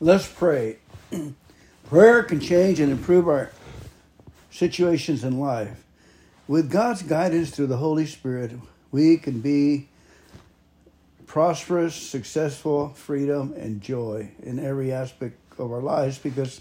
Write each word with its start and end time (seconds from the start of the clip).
Let's 0.00 0.28
pray. 0.28 0.76
Prayer 1.88 2.22
can 2.22 2.38
change 2.38 2.78
and 2.78 2.92
improve 2.92 3.26
our 3.26 3.50
situations 4.48 5.24
in 5.24 5.40
life. 5.40 5.82
With 6.46 6.70
God's 6.70 7.02
guidance 7.02 7.50
through 7.50 7.66
the 7.66 7.78
Holy 7.78 8.06
Spirit, 8.06 8.52
we 8.92 9.16
can 9.16 9.40
be 9.40 9.88
prosperous, 11.26 11.96
successful, 11.96 12.90
freedom, 12.90 13.52
and 13.56 13.80
joy 13.80 14.30
in 14.40 14.60
every 14.60 14.92
aspect 14.92 15.36
of 15.58 15.72
our 15.72 15.82
lives 15.82 16.16
because 16.16 16.60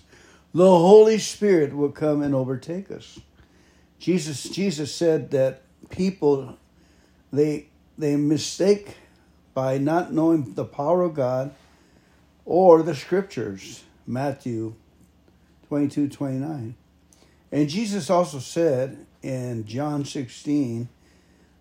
the 0.55 0.65
Holy 0.65 1.19
Spirit 1.19 1.75
will 1.75 1.91
come 1.91 2.23
and 2.23 2.33
overtake 2.33 2.89
us. 2.89 3.19
Jesus 3.99 4.45
Jesus 4.45 4.93
said 4.93 5.29
that 5.29 5.61
people 5.89 6.57
they 7.31 7.67
they 7.99 8.15
mistake 8.15 8.97
by 9.54 9.77
not 9.77 10.11
knowing 10.11 10.55
the 10.55 10.65
power 10.65 11.04
of 11.04 11.13
God 11.13 11.51
or 12.48 12.82
the 12.82 12.95
scriptures, 12.95 13.84
Matthew 14.07 14.74
22 15.68 16.07
29. 16.07 16.75
And 17.51 17.70
Jesus 17.70 18.10
also 18.10 18.39
said 18.39 19.06
in 19.21 19.65
John 19.65 20.06
16 20.06 20.87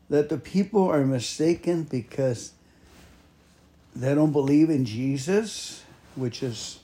that 0.09 0.29
the 0.29 0.39
people 0.39 0.89
are 0.89 1.05
mistaken 1.05 1.83
because 1.83 2.53
they 3.97 4.15
don't 4.15 4.31
believe 4.31 4.71
in 4.71 4.85
Jesus, 4.85 5.83
which 6.15 6.43
is 6.43 6.79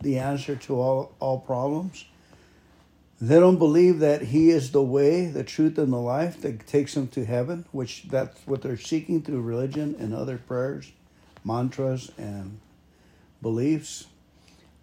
the 0.00 0.18
answer 0.18 0.54
to 0.54 0.80
all, 0.80 1.12
all 1.18 1.40
problems. 1.40 2.04
They 3.20 3.40
don't 3.40 3.58
believe 3.58 3.98
that 3.98 4.22
He 4.22 4.50
is 4.50 4.70
the 4.70 4.82
way, 4.82 5.26
the 5.26 5.44
truth, 5.44 5.76
and 5.78 5.92
the 5.92 5.96
life 5.96 6.40
that 6.42 6.66
takes 6.66 6.94
them 6.94 7.08
to 7.08 7.24
heaven, 7.24 7.64
which 7.72 8.04
that's 8.04 8.38
what 8.46 8.62
they're 8.62 8.76
seeking 8.76 9.22
through 9.22 9.40
religion 9.40 9.96
and 9.98 10.14
other 10.14 10.38
prayers, 10.38 10.92
mantras, 11.44 12.12
and 12.18 12.60
beliefs. 13.44 14.06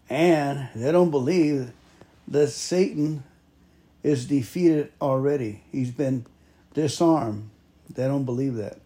And 0.10 0.70
they 0.74 0.94
don't 0.94 1.12
believe 1.12 1.74
that 2.30 2.48
Satan 2.48 3.24
is 4.04 4.26
defeated 4.26 4.94
already. 5.02 5.64
He's 5.72 5.92
been 5.92 6.26
disarmed. 6.74 7.50
They 7.90 8.06
don't 8.06 8.24
believe 8.24 8.56
that. 8.56 8.80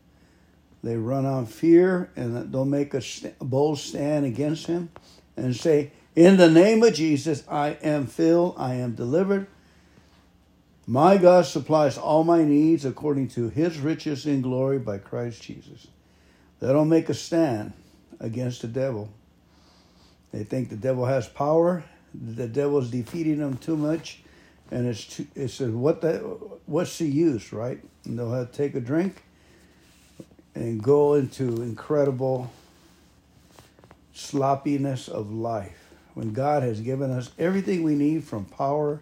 They 0.83 0.97
run 0.97 1.25
on 1.25 1.45
fear 1.45 2.09
and 2.15 2.51
don't 2.51 2.69
make 2.69 2.93
a 2.93 3.01
bold 3.39 3.79
stand 3.79 4.25
against 4.25 4.67
him 4.67 4.89
and 5.35 5.55
say, 5.55 5.91
In 6.15 6.37
the 6.37 6.49
name 6.49 6.83
of 6.83 6.93
Jesus, 6.93 7.43
I 7.49 7.69
am 7.81 8.07
filled, 8.07 8.55
I 8.57 8.75
am 8.75 8.95
delivered. 8.95 9.47
My 10.87 11.17
God 11.17 11.47
supplies 11.47 11.97
all 11.97 12.23
my 12.23 12.43
needs 12.43 12.85
according 12.85 13.29
to 13.29 13.49
his 13.49 13.79
riches 13.79 14.27
in 14.27 14.41
glory 14.41 14.77
by 14.77 14.99
Christ 14.99 15.41
Jesus. 15.41 15.87
They 16.59 16.67
don't 16.67 16.89
make 16.89 17.09
a 17.09 17.15
stand 17.15 17.73
against 18.19 18.61
the 18.61 18.67
devil. 18.67 19.09
They 20.35 20.43
think 20.43 20.67
the 20.67 20.75
devil 20.75 21.05
has 21.05 21.29
power. 21.29 21.85
The 22.13 22.47
devil's 22.47 22.91
defeating 22.91 23.39
them 23.39 23.55
too 23.55 23.77
much, 23.77 24.19
and 24.69 24.85
it's 24.85 25.05
too, 25.05 25.27
it's 25.33 25.61
a, 25.61 25.71
what 25.71 26.01
the 26.01 26.17
what's 26.65 26.97
the 26.97 27.07
use, 27.07 27.53
right? 27.53 27.81
And 28.03 28.19
they'll 28.19 28.33
have 28.33 28.51
to 28.51 28.57
take 28.57 28.75
a 28.75 28.81
drink 28.81 29.23
and 30.53 30.83
go 30.83 31.13
into 31.13 31.61
incredible 31.61 32.51
sloppiness 34.13 35.07
of 35.07 35.31
life 35.31 35.93
when 36.15 36.33
God 36.33 36.63
has 36.63 36.81
given 36.81 37.11
us 37.11 37.31
everything 37.39 37.83
we 37.83 37.95
need 37.95 38.25
from 38.25 38.43
power 38.43 38.99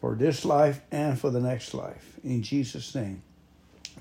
for 0.00 0.14
this 0.14 0.44
life 0.44 0.80
and 0.92 1.18
for 1.18 1.30
the 1.30 1.40
next 1.40 1.74
life. 1.74 2.20
In 2.22 2.42
Jesus' 2.44 2.94
name. 2.94 3.22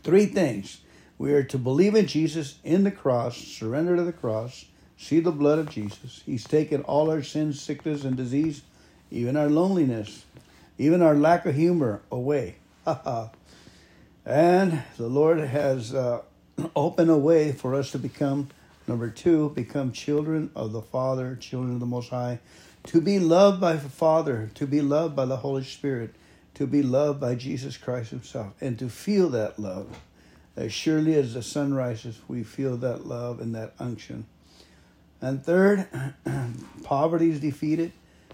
Three 0.04 0.28
things. 0.28 0.82
We 1.18 1.34
are 1.34 1.44
to 1.44 1.58
believe 1.58 1.96
in 1.96 2.06
Jesus 2.06 2.60
in 2.64 2.84
the 2.84 2.92
cross, 2.92 3.36
surrender 3.36 3.96
to 3.96 4.04
the 4.04 4.14
cross, 4.14 4.66
See 5.02 5.20
the 5.20 5.32
blood 5.32 5.58
of 5.58 5.68
Jesus. 5.68 6.22
He's 6.28 6.44
taken 6.44 6.84
all 6.84 7.10
our 7.10 7.24
sins, 7.24 7.60
sickness, 7.60 8.04
and 8.04 8.16
disease, 8.16 8.62
even 9.10 9.36
our 9.36 9.50
loneliness, 9.50 10.26
even 10.78 11.02
our 11.02 11.16
lack 11.16 11.48
of 11.48 11.56
humor 11.56 12.04
away. 12.12 12.58
and 12.86 14.84
the 14.98 15.08
Lord 15.08 15.40
has 15.40 15.96
uh, 15.96 16.22
opened 16.76 17.10
a 17.10 17.18
way 17.18 17.52
for 17.52 17.74
us 17.74 17.92
to 17.94 17.98
become, 17.98 18.50
number 18.88 19.10
two, 19.10 19.50
become 19.50 19.92
children 19.92 20.52
of 20.56 20.72
the 20.72 20.84
Father, 20.84 21.36
children 21.36 21.74
of 21.74 21.80
the 21.80 21.88
Most 21.88 22.10
High, 22.12 22.40
to 22.86 23.02
be 23.02 23.18
loved 23.18 23.60
by 23.60 23.74
the 23.74 23.90
Father, 23.90 24.52
to 24.54 24.68
be 24.68 24.82
loved 24.82 25.16
by 25.16 25.26
the 25.26 25.38
Holy 25.38 25.64
Spirit, 25.64 26.14
to 26.54 26.68
be 26.68 26.84
loved 26.84 27.20
by 27.20 27.34
Jesus 27.34 27.76
Christ 27.76 28.12
Himself, 28.12 28.54
and 28.62 28.78
to 28.78 28.88
feel 28.88 29.30
that 29.30 29.58
love. 29.58 30.00
As 30.56 30.72
surely 30.72 31.16
as 31.16 31.34
the 31.34 31.42
sun 31.42 31.74
rises, 31.74 32.20
we 32.28 32.44
feel 32.44 32.78
that 32.78 33.08
love 33.08 33.42
and 33.42 33.56
that 33.56 33.74
unction. 33.80 34.28
And 35.22 35.44
third, 35.44 35.88
poverty 36.84 37.30
is 37.30 37.40
defeated, 37.40 37.92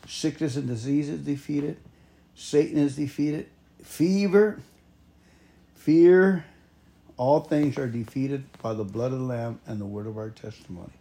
sickness 0.07 0.55
and 0.55 0.67
disease 0.67 1.09
is 1.09 1.21
defeated, 1.21 1.77
Satan 2.35 2.77
is 2.77 2.95
defeated, 2.95 3.49
fever, 3.83 4.59
fear, 5.75 6.45
all 7.17 7.41
things 7.41 7.77
are 7.77 7.87
defeated 7.87 8.45
by 8.61 8.73
the 8.73 8.83
blood 8.83 9.11
of 9.11 9.19
the 9.19 9.25
Lamb 9.25 9.59
and 9.65 9.81
the 9.81 9.85
word 9.85 10.07
of 10.07 10.17
our 10.17 10.29
testimony. 10.29 10.93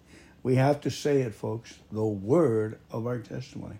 We 0.42 0.54
have 0.56 0.80
to 0.82 0.90
say 0.90 1.22
it, 1.22 1.34
folks, 1.34 1.78
the 1.92 2.04
word 2.04 2.78
of 2.90 3.06
our 3.06 3.18
testimony. 3.18 3.76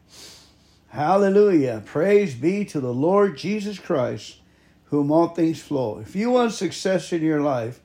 Hallelujah. 0.88 1.82
Praise 1.84 2.34
be 2.34 2.64
to 2.66 2.80
the 2.80 2.92
Lord 2.92 3.38
Jesus 3.38 3.78
Christ, 3.78 4.38
whom 4.86 5.10
all 5.10 5.28
things 5.28 5.60
flow. 5.60 5.98
If 5.98 6.14
you 6.14 6.30
want 6.30 6.52
success 6.52 7.12
in 7.12 7.22
your 7.22 7.40
life, 7.40 7.80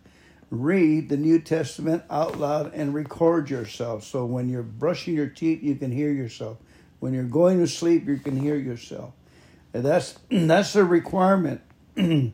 read 0.52 1.08
the 1.08 1.18
New 1.18 1.40
Testament 1.40 2.04
out 2.10 2.38
loud 2.38 2.74
and 2.74 2.94
record 2.94 3.50
yourself. 3.50 4.04
So 4.04 4.26
when 4.26 4.50
you're 4.50 4.62
brushing 4.62 5.16
your 5.16 5.28
teeth, 5.28 5.64
you 5.64 5.76
can 5.76 5.92
hear 5.92 6.12
yourself. 6.12 6.58
When 7.00 7.14
you're 7.14 7.24
going 7.24 7.60
to 7.60 7.68
sleep, 7.68 8.06
you 8.08 8.18
can 8.18 8.38
hear 8.38 8.56
yourself. 8.56 9.14
And 9.74 9.84
that's 9.84 10.20
that's 10.30 10.76
a 10.76 10.84
requirement. 10.84 11.62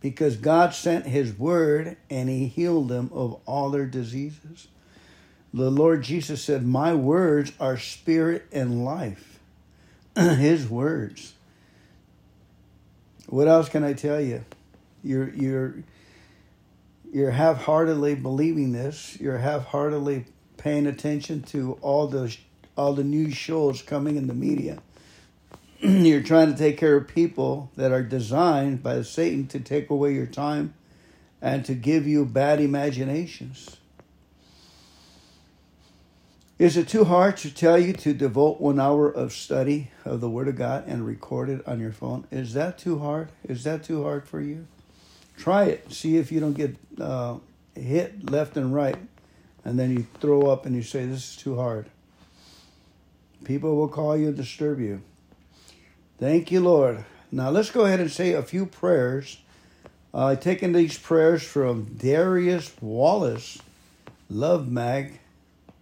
because 0.00 0.36
God 0.36 0.74
sent 0.74 1.06
his 1.06 1.36
word 1.38 1.96
and 2.10 2.28
he 2.28 2.46
healed 2.46 2.88
them 2.88 3.10
of 3.12 3.40
all 3.46 3.70
their 3.70 3.86
diseases. 3.86 4.68
The 5.54 5.70
Lord 5.70 6.02
Jesus 6.02 6.42
said, 6.42 6.66
"My 6.66 6.94
words 6.94 7.52
are 7.58 7.78
spirit 7.78 8.46
and 8.52 8.84
life." 8.84 9.38
his 10.16 10.68
words. 10.68 11.34
What 13.28 13.46
else 13.46 13.68
can 13.68 13.84
I 13.84 13.92
tell 13.92 14.20
you? 14.20 14.44
You're 15.04 15.30
you're 15.30 15.74
you're 17.12 17.30
half-heartedly 17.30 18.16
believing 18.16 18.72
this. 18.72 19.18
You're 19.20 19.38
half-heartedly 19.38 20.26
paying 20.56 20.86
attention 20.86 21.42
to 21.42 21.78
all 21.80 22.06
the 22.06 22.36
all 22.76 22.92
the 22.92 23.04
news 23.04 23.36
shows 23.36 23.82
coming 23.82 24.16
in 24.16 24.28
the 24.28 24.34
media. 24.34 24.80
you're 25.80 26.22
trying 26.22 26.52
to 26.52 26.56
take 26.56 26.78
care 26.78 26.96
of 26.96 27.08
people 27.08 27.70
that 27.76 27.90
are 27.90 28.02
designed 28.02 28.82
by 28.82 29.02
Satan 29.02 29.48
to 29.48 29.58
take 29.58 29.90
away 29.90 30.14
your 30.14 30.26
time 30.26 30.74
and 31.42 31.64
to 31.64 31.74
give 31.74 32.06
you 32.06 32.24
bad 32.24 32.60
imaginations. 32.60 33.76
Is 36.58 36.76
it 36.76 36.88
too 36.88 37.04
hard 37.04 37.36
to 37.38 37.54
tell 37.54 37.78
you 37.78 37.92
to 37.92 38.12
devote 38.12 38.60
one 38.60 38.80
hour 38.80 39.08
of 39.08 39.32
study 39.32 39.92
of 40.04 40.20
the 40.20 40.28
Word 40.28 40.48
of 40.48 40.56
God 40.56 40.84
and 40.88 41.06
record 41.06 41.48
it 41.48 41.66
on 41.68 41.78
your 41.78 41.92
phone? 41.92 42.26
Is 42.32 42.54
that 42.54 42.78
too 42.78 42.98
hard? 42.98 43.30
Is 43.44 43.62
that 43.62 43.84
too 43.84 44.02
hard 44.02 44.26
for 44.26 44.40
you? 44.40 44.66
Try 45.38 45.66
it. 45.66 45.92
See 45.92 46.16
if 46.16 46.32
you 46.32 46.40
don't 46.40 46.52
get 46.52 46.76
uh, 47.00 47.38
hit 47.74 48.28
left 48.30 48.56
and 48.56 48.74
right, 48.74 48.96
and 49.64 49.78
then 49.78 49.92
you 49.92 50.06
throw 50.20 50.50
up 50.50 50.66
and 50.66 50.74
you 50.74 50.82
say, 50.82 51.06
This 51.06 51.30
is 51.30 51.36
too 51.36 51.56
hard. 51.56 51.86
People 53.44 53.76
will 53.76 53.88
call 53.88 54.16
you 54.16 54.28
and 54.28 54.36
disturb 54.36 54.80
you. 54.80 55.00
Thank 56.18 56.50
you, 56.50 56.60
Lord. 56.60 57.04
Now 57.30 57.50
let's 57.50 57.70
go 57.70 57.84
ahead 57.84 58.00
and 58.00 58.10
say 58.10 58.32
a 58.32 58.42
few 58.42 58.66
prayers. 58.66 59.38
Uh, 60.12 60.34
taking 60.34 60.72
these 60.72 60.98
prayers 60.98 61.42
from 61.44 61.84
Darius 61.96 62.74
Wallace, 62.80 63.58
Love 64.28 64.68
Mag, 64.68 65.20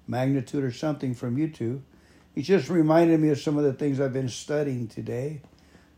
Magnitude 0.06 0.64
or 0.64 0.72
something 0.72 1.14
from 1.14 1.36
YouTube. 1.36 1.80
He 2.34 2.42
just 2.42 2.68
reminded 2.68 3.20
me 3.20 3.30
of 3.30 3.38
some 3.38 3.56
of 3.56 3.64
the 3.64 3.72
things 3.72 4.00
I've 4.00 4.12
been 4.12 4.28
studying 4.28 4.88
today, 4.88 5.40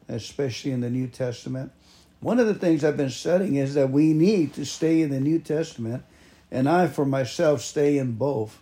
especially 0.06 0.70
in 0.70 0.80
the 0.80 0.90
New 0.90 1.08
Testament. 1.08 1.72
One 2.20 2.40
of 2.40 2.46
the 2.46 2.54
things 2.54 2.84
I've 2.84 2.96
been 2.96 3.10
studying 3.10 3.56
is 3.56 3.74
that 3.74 3.90
we 3.90 4.12
need 4.12 4.54
to 4.54 4.64
stay 4.64 5.02
in 5.02 5.10
the 5.10 5.20
New 5.20 5.38
Testament, 5.38 6.02
and 6.50 6.68
I, 6.68 6.88
for 6.88 7.04
myself, 7.04 7.62
stay 7.62 7.98
in 7.98 8.12
both. 8.12 8.58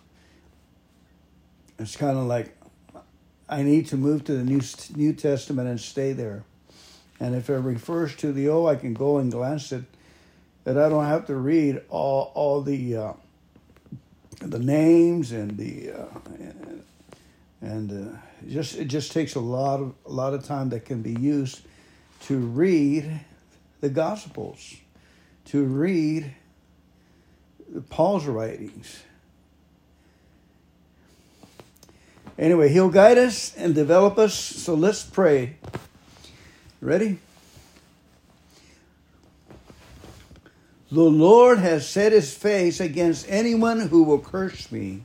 It's 1.79 1.95
kind 1.95 2.17
of 2.17 2.25
like 2.25 2.55
I 3.49 3.63
need 3.63 3.87
to 3.87 3.97
move 3.97 4.25
to 4.25 4.33
the 4.33 4.43
New 4.43 4.61
New 4.95 5.13
Testament 5.13 5.67
and 5.67 5.79
stay 5.79 6.13
there. 6.13 6.43
And 7.19 7.35
if 7.35 7.49
it 7.49 7.57
refers 7.57 8.15
to 8.17 8.31
the 8.31 8.49
old, 8.49 8.69
I 8.69 8.75
can 8.75 8.93
go 8.93 9.17
and 9.17 9.31
glance 9.31 9.73
at 9.73 9.81
that. 10.63 10.77
I 10.77 10.89
don't 10.89 11.05
have 11.05 11.25
to 11.27 11.35
read 11.35 11.81
all 11.89 12.31
all 12.35 12.61
the 12.61 12.95
uh, 12.95 13.13
the 14.39 14.59
names 14.59 15.31
and 15.31 15.57
the 15.57 15.91
uh, 15.93 16.05
and, 16.39 16.83
and 17.61 18.13
uh, 18.13 18.17
just 18.47 18.77
it 18.77 18.85
just 18.85 19.11
takes 19.11 19.33
a 19.33 19.39
lot 19.39 19.79
of 19.79 19.95
a 20.05 20.11
lot 20.11 20.35
of 20.35 20.45
time 20.45 20.69
that 20.69 20.85
can 20.85 21.01
be 21.01 21.13
used 21.13 21.61
to 22.25 22.37
read 22.37 23.19
the 23.81 23.89
Gospels, 23.89 24.75
to 25.45 25.63
read 25.63 26.33
Paul's 27.89 28.25
writings. 28.25 29.03
Anyway, 32.37 32.69
He'll 32.69 32.89
guide 32.89 33.17
us 33.17 33.55
and 33.55 33.73
develop 33.73 34.17
us. 34.17 34.33
So 34.33 34.73
let's 34.73 35.03
pray. 35.03 35.55
Ready? 36.81 37.17
The 40.89 41.01
Lord 41.01 41.57
has 41.59 41.87
set 41.87 42.13
his 42.13 42.33
face 42.33 42.79
against 42.79 43.25
anyone 43.27 43.89
who 43.89 44.03
will 44.03 44.19
curse 44.19 44.71
me, 44.71 45.03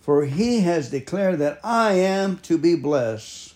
for 0.00 0.24
he 0.24 0.60
has 0.60 0.90
declared 0.90 1.40
that 1.40 1.58
I 1.64 1.94
am 1.94 2.38
to 2.38 2.56
be 2.58 2.76
blessed. 2.76 3.54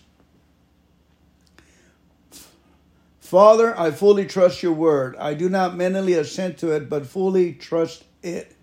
Father, 3.33 3.75
I 3.79 3.89
fully 3.89 4.27
trust 4.27 4.61
your 4.61 4.73
word. 4.73 5.15
I 5.15 5.33
do 5.33 5.49
not 5.49 5.75
mentally 5.75 6.13
assent 6.13 6.59
to 6.59 6.69
it, 6.69 6.87
but 6.87 7.07
fully 7.07 7.53
trust 7.53 8.03
it. 8.21 8.55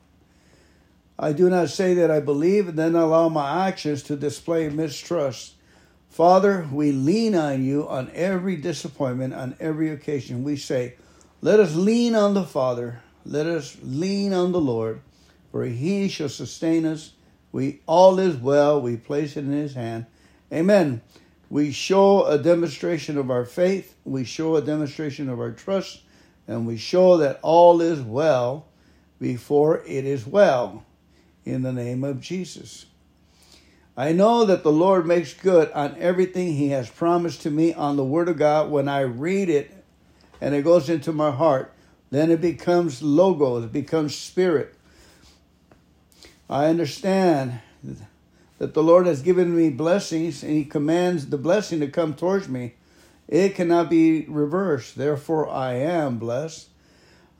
I 1.19 1.32
do 1.32 1.50
not 1.50 1.70
say 1.70 1.94
that 1.94 2.08
I 2.08 2.20
believe 2.20 2.69
and 2.69 2.78
then 2.78 2.94
allow 2.94 3.28
my 3.28 3.67
actions 3.67 4.05
to 4.05 4.14
display 4.14 4.69
mistrust. 4.69 5.55
Father, 6.08 6.69
we 6.70 6.93
lean 6.93 7.34
on 7.34 7.64
you 7.64 7.88
on 7.88 8.12
every 8.14 8.55
disappointment, 8.55 9.34
on 9.34 9.56
every 9.58 9.90
occasion. 9.90 10.44
We 10.44 10.55
say, 10.55 10.94
Let 11.40 11.58
us 11.58 11.75
lean 11.75 12.14
on 12.14 12.34
the 12.34 12.44
Father. 12.44 13.02
Let 13.25 13.46
us 13.46 13.76
lean 13.82 14.32
on 14.32 14.52
the 14.52 14.61
Lord, 14.61 15.00
for 15.50 15.64
he 15.64 16.06
shall 16.06 16.28
sustain 16.28 16.87
us. 16.87 17.14
We 17.50 17.81
all 17.87 18.20
is 18.20 18.37
well. 18.37 18.81
We 18.81 18.96
place 18.99 19.37
it 19.37 19.40
in 19.40 19.50
his 19.50 19.75
hand. 19.75 20.06
Amen. 20.52 21.02
We 21.50 21.73
show 21.73 22.26
a 22.26 22.38
demonstration 22.38 23.19
of 23.19 23.29
our 23.29 23.44
faith, 23.44 23.97
we 24.05 24.25
show 24.25 24.55
a 24.55 24.62
demonstration 24.62 25.29
of 25.29 25.41
our 25.41 25.50
trust, 25.50 26.00
and 26.47 26.64
we 26.64 26.76
show 26.76 27.17
that 27.17 27.41
all 27.43 27.81
is 27.81 28.00
well 28.00 28.67
before 29.20 29.79
it 29.85 30.06
is 30.06 30.25
well 30.25 30.85
in 31.44 31.62
the 31.62 31.73
name 31.73 32.05
of 32.05 32.20
Jesus. 32.20 32.87
I 33.97 34.12
know 34.12 34.44
that 34.44 34.62
the 34.62 34.73
Lord 34.73 35.06
makes 35.06 35.35
good 35.35 35.70
on 35.73 35.97
everything 35.99 36.55
He 36.55 36.69
has 36.69 36.88
promised 36.88 37.43
to 37.43 37.50
me 37.50 37.75
on 37.75 37.96
the 37.96 38.05
Word 38.05 38.29
of 38.29 38.38
God 38.38 38.70
when 38.70 38.88
I 38.88 39.00
read 39.00 39.50
it 39.50 39.73
and 40.41 40.55
it 40.55 40.62
goes 40.62 40.88
into 40.88 41.12
my 41.12 41.32
heart. 41.32 41.75
Then 42.11 42.31
it 42.31 42.41
becomes 42.41 43.03
logos, 43.03 43.64
it 43.64 43.73
becomes 43.73 44.17
spirit. 44.17 44.75
I 46.49 46.67
understand 46.67 47.61
that 48.60 48.74
the 48.74 48.82
Lord 48.82 49.06
has 49.06 49.22
given 49.22 49.56
me 49.56 49.70
blessings 49.70 50.42
and 50.42 50.52
He 50.52 50.66
commands 50.66 51.26
the 51.26 51.38
blessing 51.38 51.80
to 51.80 51.88
come 51.88 52.12
towards 52.12 52.46
me. 52.46 52.74
It 53.26 53.54
cannot 53.54 53.88
be 53.88 54.26
reversed. 54.26 54.96
Therefore, 54.96 55.48
I 55.48 55.76
am 55.76 56.18
blessed. 56.18 56.68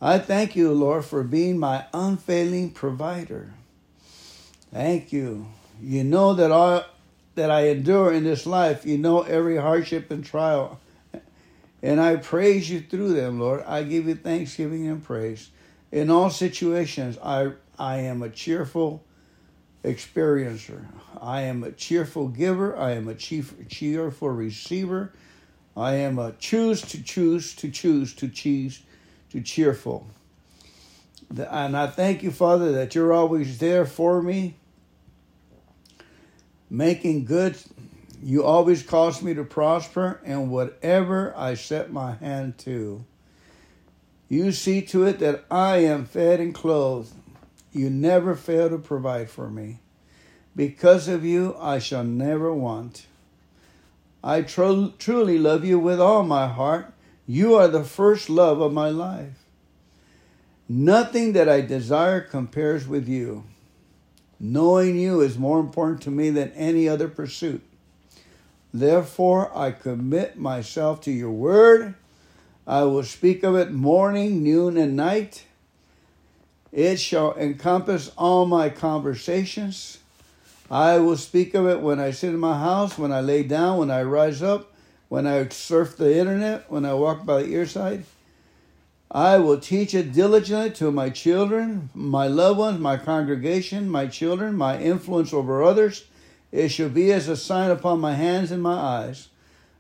I 0.01 0.19
thank 0.19 0.57
you, 0.57 0.73
Lord, 0.73 1.05
for 1.05 1.23
being 1.23 1.59
my 1.59 1.85
unfailing 1.93 2.71
provider. 2.71 3.53
Thank 4.73 5.13
you. 5.13 5.47
You 5.83 6.05
know 6.05 6.33
that 6.33 6.51
all 6.51 6.85
that 7.35 7.51
I 7.51 7.69
endure 7.69 8.11
in 8.15 8.25
this 8.25 8.47
life. 8.47 8.87
You 8.87 8.97
know 8.97 9.21
every 9.21 9.59
hardship 9.59 10.11
and 10.11 10.25
trial. 10.25 10.81
And 11.83 12.01
I 12.01 12.17
praise 12.17 12.71
you 12.71 12.81
through 12.81 13.13
them, 13.13 13.39
Lord. 13.39 13.63
I 13.67 13.83
give 13.83 14.09
you 14.09 14.15
thanksgiving 14.15 14.87
and 14.87 15.05
praise. 15.05 15.51
In 15.93 16.09
all 16.09 16.31
situations, 16.31 17.19
I 17.23 17.53
I 17.79 17.99
am 17.99 18.23
a 18.23 18.31
cheerful 18.31 19.05
experiencer. 19.85 20.85
I 21.21 21.43
am 21.43 21.63
a 21.65 21.73
cheerful 21.73 22.29
giver. 22.29 22.77
I 22.77 22.93
am 22.93 23.09
a 23.09 23.15
chief, 23.15 23.55
cheerful 23.69 24.31
receiver. 24.31 25.13
I 25.77 25.95
am 25.95 26.19
a 26.19 26.33
choose 26.33 26.83
to 26.83 27.03
choose 27.03 27.55
to 27.57 27.71
choose 27.71 28.15
to 28.15 28.29
choose 28.29 28.83
to 29.31 29.41
cheerful. 29.41 30.07
And 31.37 31.77
I 31.77 31.87
thank 31.87 32.23
you, 32.23 32.31
Father, 32.31 32.73
that 32.73 32.95
you're 32.95 33.13
always 33.13 33.59
there 33.59 33.87
for 33.87 34.21
me, 34.21 34.57
making 36.69 37.25
good. 37.25 37.57
You 38.23 38.45
always 38.45 38.83
cause 38.83 39.23
me 39.23 39.33
to 39.35 39.45
prosper 39.45 40.21
in 40.25 40.51
whatever 40.51 41.33
I 41.37 41.55
set 41.55 41.93
my 41.93 42.15
hand 42.17 42.59
to. 42.59 43.05
You 44.29 44.53
see 44.53 44.83
to 44.83 45.05
it 45.05 45.21
that 45.21 45.45
I 45.51 45.79
am 45.79 46.05
fed 46.05 46.41
and 46.41 46.55
clothed. 46.55 47.13
You 47.73 47.91
never 47.91 48.35
fail 48.35 48.69
to 48.69 48.79
provide 48.79 49.31
for 49.31 49.49
me. 49.49 49.79
Because 50.57 51.09
of 51.09 51.25
you, 51.25 51.57
I 51.61 51.79
shall 51.79 52.05
never 52.05 52.53
want. 52.53 53.07
I 54.23 54.43
tr- 54.43 54.89
truly 54.99 55.39
love 55.39 55.65
you 55.65 55.79
with 55.79 56.01
all 56.01 56.25
my 56.25 56.49
heart. 56.49 56.93
You 57.27 57.55
are 57.55 57.69
the 57.69 57.85
first 57.85 58.29
love 58.29 58.61
of 58.61 58.73
my 58.73 58.91
life. 58.91 59.45
Nothing 60.69 61.33
that 61.33 61.49
I 61.49 61.61
desire 61.61 62.21
compares 62.21 62.87
with 62.87 63.09
you. 63.09 63.45
Knowing 64.39 64.99
you 64.99 65.21
is 65.21 65.39
more 65.39 65.61
important 65.61 66.03
to 66.03 66.11
me 66.11 66.31
than 66.31 66.51
any 66.53 66.89
other 66.89 67.09
pursuit. 67.09 67.63
Therefore, 68.73 69.57
I 69.57 69.73
commit 69.73 70.39
myself 70.39 71.01
to 71.03 71.11
your 71.11 71.31
word. 71.31 71.95
I 72.67 72.85
will 72.85 73.03
speak 73.03 73.43
of 73.43 73.57
it 73.57 73.73
morning, 73.73 74.43
noon, 74.43 74.77
and 74.77 74.97
night. 74.97 75.45
It 76.73 77.01
shall 77.01 77.37
encompass 77.37 78.13
all 78.17 78.47
my 78.47 78.69
conversations. 78.69 79.99
I 80.71 80.99
will 80.99 81.17
speak 81.17 81.55
of 81.55 81.67
it 81.67 81.81
when 81.81 81.99
I 81.99 82.13
sit 82.13 82.31
in 82.31 82.39
my 82.39 82.59
house, 82.59 82.97
when 82.97 83.11
I 83.11 83.21
lay 83.21 83.43
down, 83.43 83.79
when 83.79 83.91
I 83.91 84.03
rise 84.03 84.41
up, 84.41 84.73
when 85.09 85.27
I 85.27 85.49
surf 85.49 85.97
the 85.97 86.17
internet, 86.17 86.71
when 86.71 86.85
I 86.85 86.95
walk 86.95 87.27
by 87.27 87.43
the 87.43 87.49
earside. 87.49 88.05
I 89.11 89.39
will 89.39 89.59
teach 89.59 89.93
it 89.93 90.13
diligently 90.13 90.71
to 90.77 90.93
my 90.93 91.11
children, 91.11 91.91
my 91.93 92.29
loved 92.29 92.61
ones, 92.61 92.79
my 92.79 92.97
congregation, 92.97 93.91
my 93.91 94.07
children, 94.07 94.55
my 94.55 94.79
influence 94.79 95.33
over 95.33 95.65
others. 95.65 96.05
It 96.53 96.69
shall 96.69 96.89
be 96.89 97.13
as 97.13 97.27
a 97.27 97.37
sign 97.37 97.73
upon 97.73 97.99
my 97.99 98.15
hands 98.15 98.53
and 98.53 98.63
my 98.63 98.75
eyes. 98.75 99.29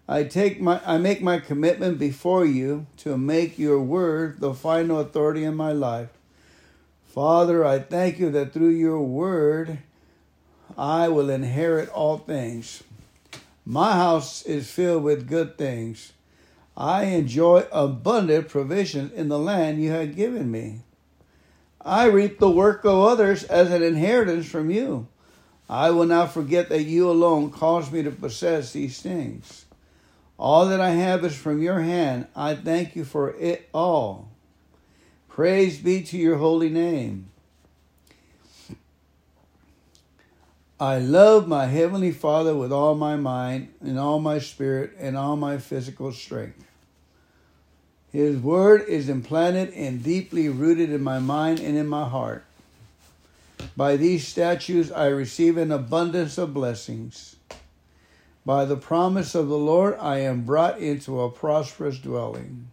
I 0.08 0.24
take 0.24 0.60
my 0.60 0.80
I 0.84 0.98
make 0.98 1.22
my 1.22 1.38
commitment 1.38 2.00
before 2.00 2.44
you 2.44 2.86
to 2.98 3.16
make 3.16 3.56
your 3.56 3.80
word 3.80 4.40
the 4.40 4.52
final 4.52 4.98
authority 4.98 5.44
in 5.44 5.54
my 5.54 5.70
life. 5.70 6.08
Father, 7.10 7.64
I 7.64 7.80
thank 7.80 8.20
you 8.20 8.30
that 8.30 8.52
through 8.52 8.68
your 8.68 9.00
word 9.00 9.78
I 10.78 11.08
will 11.08 11.28
inherit 11.28 11.88
all 11.88 12.18
things. 12.18 12.84
My 13.66 13.94
house 13.94 14.42
is 14.42 14.70
filled 14.70 15.02
with 15.02 15.28
good 15.28 15.58
things. 15.58 16.12
I 16.76 17.06
enjoy 17.06 17.66
abundant 17.72 18.48
provision 18.48 19.10
in 19.12 19.28
the 19.28 19.40
land 19.40 19.82
you 19.82 19.90
have 19.90 20.14
given 20.14 20.52
me. 20.52 20.82
I 21.80 22.04
reap 22.04 22.38
the 22.38 22.48
work 22.48 22.84
of 22.84 22.96
others 22.96 23.42
as 23.42 23.72
an 23.72 23.82
inheritance 23.82 24.48
from 24.48 24.70
you. 24.70 25.08
I 25.68 25.90
will 25.90 26.06
not 26.06 26.32
forget 26.32 26.68
that 26.68 26.84
you 26.84 27.10
alone 27.10 27.50
caused 27.50 27.92
me 27.92 28.04
to 28.04 28.12
possess 28.12 28.72
these 28.72 29.02
things. 29.02 29.64
All 30.38 30.66
that 30.66 30.80
I 30.80 30.90
have 30.90 31.24
is 31.24 31.36
from 31.36 31.60
your 31.60 31.80
hand. 31.80 32.28
I 32.36 32.54
thank 32.54 32.94
you 32.94 33.04
for 33.04 33.34
it 33.34 33.68
all. 33.74 34.29
Praise 35.30 35.78
be 35.78 36.02
to 36.02 36.18
your 36.18 36.36
holy 36.36 36.68
name. 36.68 37.30
I 40.80 40.98
love 40.98 41.46
my 41.46 41.66
Heavenly 41.66 42.10
Father 42.10 42.54
with 42.54 42.72
all 42.72 42.94
my 42.94 43.16
mind 43.16 43.72
and 43.80 43.98
all 43.98 44.18
my 44.18 44.38
spirit 44.38 44.92
and 44.98 45.16
all 45.16 45.36
my 45.36 45.58
physical 45.58 46.10
strength. 46.10 46.64
His 48.10 48.38
word 48.38 48.82
is 48.88 49.08
implanted 49.08 49.72
and 49.74 50.02
deeply 50.02 50.48
rooted 50.48 50.90
in 50.90 51.02
my 51.02 51.20
mind 51.20 51.60
and 51.60 51.76
in 51.76 51.86
my 51.86 52.08
heart. 52.08 52.44
By 53.76 53.96
these 53.96 54.26
statutes 54.26 54.90
I 54.90 55.06
receive 55.06 55.56
an 55.56 55.70
abundance 55.70 56.38
of 56.38 56.52
blessings. 56.52 57.36
By 58.44 58.64
the 58.64 58.76
promise 58.76 59.34
of 59.34 59.48
the 59.48 59.58
Lord 59.58 59.96
I 60.00 60.18
am 60.18 60.42
brought 60.42 60.78
into 60.78 61.20
a 61.20 61.30
prosperous 61.30 61.98
dwelling. 61.98 62.68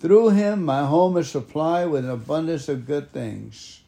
Through 0.00 0.30
him 0.30 0.64
my 0.64 0.86
home 0.86 1.18
is 1.18 1.30
supplied 1.30 1.90
with 1.90 2.04
an 2.04 2.10
abundance 2.10 2.68
of 2.70 2.86
good 2.86 3.12
things. 3.12 3.82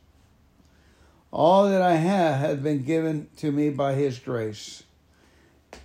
All 1.31 1.71
that 1.71 1.81
I 1.81 1.95
have 1.95 2.39
has 2.41 2.59
been 2.59 2.85
given 2.85 3.29
to 3.39 3.51
me 3.51 3.71
by 3.71 3.95
his 3.95 4.19
grace. 4.19 4.83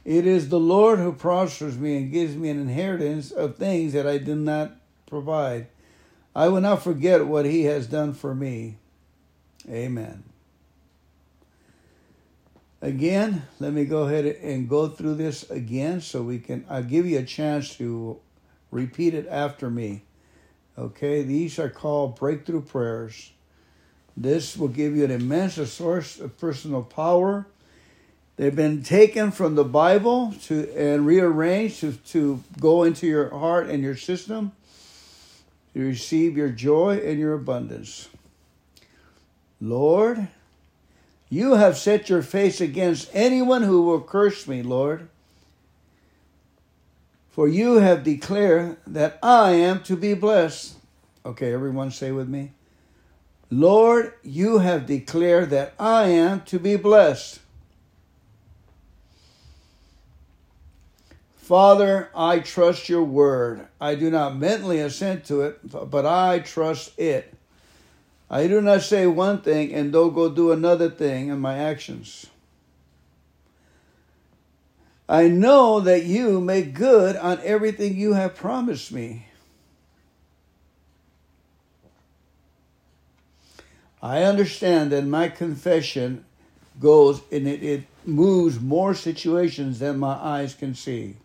It 0.03 0.27
is 0.27 0.49
the 0.49 0.59
Lord 0.59 0.99
who 0.99 1.13
prospers 1.13 1.77
me 1.77 1.95
and 1.97 2.11
gives 2.11 2.35
me 2.35 2.49
an 2.49 2.59
inheritance 2.59 3.31
of 3.31 3.55
things 3.55 3.93
that 3.93 4.05
I 4.05 4.17
did 4.17 4.37
not 4.37 4.75
provide. 5.05 5.67
I 6.35 6.49
will 6.49 6.59
not 6.59 6.83
forget 6.83 7.25
what 7.25 7.45
he 7.45 7.63
has 7.63 7.87
done 7.87 8.13
for 8.13 8.35
me. 8.35 8.77
Amen. 9.69 10.25
Again, 12.81 13.43
let 13.59 13.71
me 13.71 13.85
go 13.85 14.03
ahead 14.03 14.25
and 14.25 14.67
go 14.67 14.89
through 14.89 15.15
this 15.15 15.49
again 15.49 16.01
so 16.01 16.21
we 16.21 16.39
can, 16.39 16.65
I'll 16.69 16.83
give 16.83 17.05
you 17.05 17.17
a 17.17 17.23
chance 17.23 17.75
to 17.77 18.19
repeat 18.71 19.13
it 19.13 19.25
after 19.29 19.69
me. 19.69 20.03
Okay, 20.77 21.23
these 21.23 21.57
are 21.57 21.69
called 21.69 22.19
breakthrough 22.19 22.61
prayers. 22.61 23.31
This 24.15 24.55
will 24.55 24.67
give 24.67 24.95
you 24.95 25.05
an 25.05 25.11
immense 25.11 25.55
source 25.71 26.19
of 26.19 26.37
personal 26.37 26.83
power. 26.83 27.47
They've 28.35 28.55
been 28.55 28.83
taken 28.83 29.31
from 29.31 29.55
the 29.55 29.63
Bible 29.63 30.33
to 30.43 30.69
and 30.77 31.05
rearranged 31.05 31.79
to, 31.81 31.93
to 31.93 32.43
go 32.59 32.83
into 32.83 33.07
your 33.07 33.29
heart 33.29 33.67
and 33.67 33.81
your 33.81 33.95
system 33.95 34.51
to 35.73 35.79
receive 35.79 36.37
your 36.37 36.49
joy 36.49 36.97
and 36.97 37.19
your 37.19 37.33
abundance. 37.33 38.09
Lord, 39.59 40.27
You 41.29 41.55
have 41.55 41.77
set 41.77 42.09
your 42.09 42.21
face 42.21 42.61
against 42.61 43.09
anyone 43.13 43.63
who 43.63 43.81
will 43.81 44.01
curse 44.01 44.47
me, 44.47 44.63
Lord. 44.63 45.09
For 47.37 47.47
you 47.47 47.75
have 47.75 48.03
declared 48.03 48.77
that 48.87 49.19
I 49.21 49.51
am 49.51 49.83
to 49.83 49.95
be 49.95 50.15
blessed. 50.15 50.73
Okay, 51.23 51.53
everyone 51.53 51.91
say 51.91 52.11
with 52.11 52.27
me. 52.27 52.53
Lord, 53.51 54.13
you 54.23 54.57
have 54.57 54.87
declared 54.87 55.51
that 55.51 55.75
I 55.79 56.05
am 56.05 56.41
to 56.45 56.57
be 56.57 56.77
blessed. 56.77 57.39
Father, 61.35 62.09
I 62.15 62.39
trust 62.39 62.89
your 62.89 63.03
word. 63.03 63.67
I 63.79 63.93
do 63.93 64.09
not 64.09 64.35
mentally 64.35 64.79
assent 64.79 65.23
to 65.25 65.41
it, 65.41 65.59
but 65.91 66.07
I 66.07 66.39
trust 66.39 66.97
it. 66.97 67.35
I 68.31 68.47
do 68.47 68.61
not 68.61 68.81
say 68.81 69.05
one 69.05 69.43
thing 69.43 69.75
and 69.75 69.91
don't 69.91 70.15
go 70.15 70.27
do 70.27 70.51
another 70.51 70.89
thing 70.89 71.27
in 71.27 71.39
my 71.39 71.59
actions. 71.59 72.25
I 75.09 75.29
know 75.29 75.79
that 75.79 76.03
you 76.03 76.41
make 76.41 76.73
good 76.73 77.15
on 77.15 77.39
everything 77.43 77.95
you 77.95 78.13
have 78.13 78.35
promised 78.35 78.91
me. 78.91 79.27
I 84.01 84.23
understand 84.23 84.91
that 84.91 85.05
my 85.05 85.29
confession 85.29 86.25
goes 86.79 87.21
and 87.31 87.47
it, 87.47 87.63
it 87.63 87.83
moves 88.05 88.59
more 88.59 88.93
situations 88.93 89.79
than 89.79 89.97
my 89.97 90.13
eyes 90.13 90.53
can 90.53 90.75
see. 90.75 91.15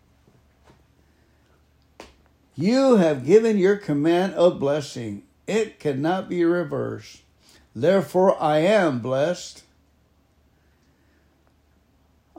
You 2.54 2.96
have 2.96 3.26
given 3.26 3.58
your 3.58 3.76
command 3.76 4.34
of 4.34 4.60
blessing. 4.60 5.22
It 5.46 5.80
cannot 5.80 6.28
be 6.28 6.44
reversed. 6.44 7.22
Therefore, 7.74 8.40
I 8.40 8.58
am 8.58 9.00
blessed. 9.00 9.62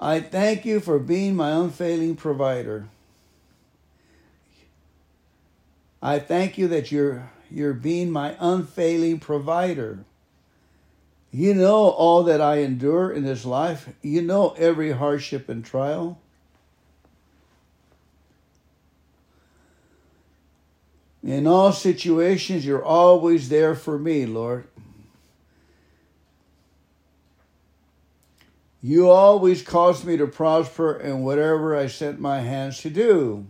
I 0.04 0.20
thank 0.20 0.66
you 0.66 0.82
for 0.82 1.00
being 1.00 1.34
my 1.34 1.52
unfailing 1.52 2.18
provider. 2.18 2.90
I 6.02 6.20
thank 6.20 6.58
you 6.58 6.68
that 6.68 6.92
you're, 6.92 7.32
you're 7.50 7.74
being 7.74 8.12
my 8.12 8.36
unfailing 8.38 9.20
provider. 9.20 10.00
You 11.32 11.54
know 11.54 11.88
all 11.88 12.24
that 12.24 12.42
I 12.42 12.58
endure 12.58 13.14
in 13.14 13.24
this 13.24 13.46
life. 13.46 13.94
You 14.02 14.22
know 14.22 14.54
every 14.58 14.92
hardship 14.92 15.48
and 15.48 15.64
trial. 15.64 16.20
In 21.24 21.48
all 21.48 21.72
situations, 21.72 22.66
you're 22.66 22.84
always 22.84 23.48
there 23.48 23.74
for 23.74 23.98
me, 23.98 24.26
Lord. 24.26 24.68
You 28.86 29.10
always 29.10 29.62
cause 29.62 30.04
me 30.04 30.18
to 30.18 30.28
prosper 30.28 30.94
in 30.94 31.24
whatever 31.24 31.74
I 31.74 31.88
set 31.88 32.20
my 32.20 32.42
hands 32.42 32.82
to 32.82 32.90
do. 32.90 33.48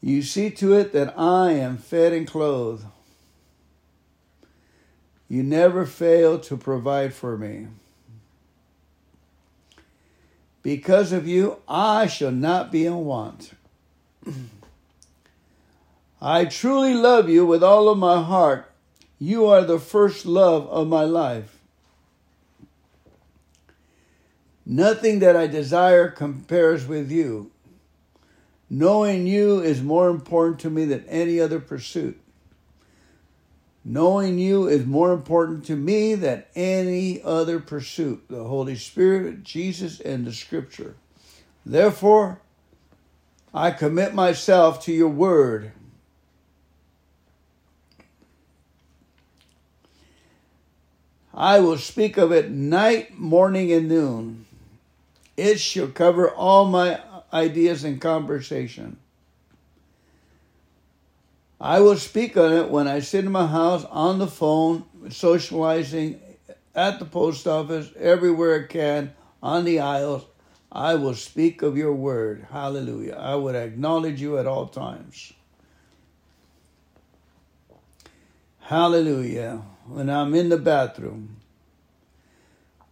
You 0.00 0.22
see 0.22 0.50
to 0.52 0.72
it 0.72 0.94
that 0.94 1.12
I 1.18 1.52
am 1.52 1.76
fed 1.76 2.14
and 2.14 2.26
clothed. 2.26 2.86
You 5.28 5.42
never 5.42 5.84
fail 5.84 6.38
to 6.38 6.56
provide 6.56 7.12
for 7.12 7.36
me. 7.36 7.66
Because 10.62 11.12
of 11.12 11.28
you, 11.28 11.58
I 11.68 12.06
shall 12.06 12.32
not 12.32 12.72
be 12.72 12.86
in 12.86 13.04
want. 13.04 13.52
I 16.22 16.46
truly 16.46 16.94
love 16.94 17.28
you 17.28 17.44
with 17.44 17.62
all 17.62 17.90
of 17.90 17.98
my 17.98 18.22
heart. 18.22 18.72
You 19.18 19.46
are 19.46 19.64
the 19.64 19.78
first 19.78 20.24
love 20.24 20.66
of 20.68 20.88
my 20.88 21.04
life. 21.04 21.59
Nothing 24.72 25.18
that 25.18 25.34
I 25.34 25.48
desire 25.48 26.08
compares 26.08 26.86
with 26.86 27.10
you. 27.10 27.50
Knowing 28.70 29.26
you 29.26 29.58
is 29.60 29.82
more 29.82 30.08
important 30.08 30.60
to 30.60 30.70
me 30.70 30.84
than 30.84 31.04
any 31.08 31.40
other 31.40 31.58
pursuit. 31.58 32.20
Knowing 33.84 34.38
you 34.38 34.68
is 34.68 34.86
more 34.86 35.12
important 35.12 35.64
to 35.64 35.74
me 35.74 36.14
than 36.14 36.44
any 36.54 37.20
other 37.20 37.58
pursuit 37.58 38.22
the 38.28 38.44
Holy 38.44 38.76
Spirit, 38.76 39.42
Jesus, 39.42 39.98
and 39.98 40.24
the 40.24 40.32
Scripture. 40.32 40.94
Therefore, 41.66 42.40
I 43.52 43.72
commit 43.72 44.14
myself 44.14 44.84
to 44.84 44.92
your 44.92 45.08
word 45.08 45.72
I 51.34 51.58
will 51.58 51.78
speak 51.78 52.18
of 52.18 52.30
it 52.32 52.50
night, 52.50 53.18
morning, 53.18 53.72
and 53.72 53.88
noon. 53.88 54.46
It 55.40 55.58
shall 55.58 55.88
cover 55.88 56.30
all 56.30 56.66
my 56.66 57.00
ideas 57.32 57.82
and 57.82 57.98
conversation. 57.98 58.98
I 61.58 61.80
will 61.80 61.96
speak 61.96 62.36
on 62.36 62.52
it 62.52 62.68
when 62.68 62.86
I 62.86 63.00
sit 63.00 63.24
in 63.24 63.32
my 63.32 63.46
house, 63.46 63.86
on 63.86 64.18
the 64.18 64.26
phone, 64.26 64.84
socializing, 65.08 66.20
at 66.74 66.98
the 66.98 67.06
post 67.06 67.46
office, 67.46 67.90
everywhere 67.98 68.64
I 68.64 68.66
can, 68.70 69.14
on 69.42 69.64
the 69.64 69.80
aisles. 69.80 70.26
I 70.70 70.96
will 70.96 71.14
speak 71.14 71.62
of 71.62 71.74
your 71.74 71.94
word. 71.94 72.46
Hallelujah. 72.50 73.14
I 73.14 73.34
would 73.34 73.54
acknowledge 73.54 74.20
you 74.20 74.36
at 74.36 74.46
all 74.46 74.66
times. 74.66 75.32
Hallelujah 78.58 79.62
when 79.86 80.10
I'm 80.10 80.34
in 80.34 80.50
the 80.50 80.58
bathroom. 80.58 81.36